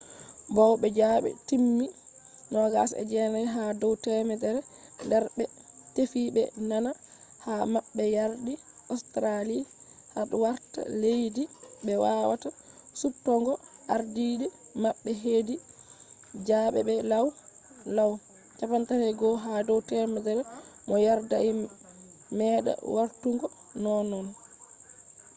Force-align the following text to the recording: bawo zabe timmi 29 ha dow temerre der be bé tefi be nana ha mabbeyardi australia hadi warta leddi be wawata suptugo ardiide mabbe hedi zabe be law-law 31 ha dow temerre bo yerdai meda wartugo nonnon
bawo 0.55 0.73
zabe 0.99 1.29
timmi 1.47 1.85
29 2.53 3.53
ha 3.55 3.63
dow 3.81 3.93
temerre 4.05 4.51
der 5.09 5.25
be 5.37 5.43
bé 5.45 5.45
tefi 5.95 6.21
be 6.35 6.43
nana 6.69 6.91
ha 7.45 7.53
mabbeyardi 7.73 8.53
australia 8.93 9.63
hadi 10.15 10.35
warta 10.43 10.81
leddi 11.01 11.43
be 11.85 11.93
wawata 12.03 12.49
suptugo 12.99 13.53
ardiide 13.95 14.47
mabbe 14.83 15.11
hedi 15.23 15.55
zabe 16.47 16.79
be 16.87 16.95
law-law 17.11 18.11
31 18.59 19.43
ha 19.43 19.53
dow 19.67 19.79
temerre 19.89 20.33
bo 20.87 20.95
yerdai 21.05 21.49
meda 22.37 22.73
wartugo 22.95 23.47
nonnon 23.83 24.27